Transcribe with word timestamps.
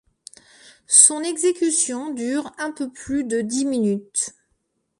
Son 0.87 1.21
exécution 1.21 2.11
dure 2.11 2.51
un 2.57 2.71
peu 2.71 2.89
plus 2.89 3.23
de 3.23 3.41
dix 3.41 3.65
minutes. 3.65 4.33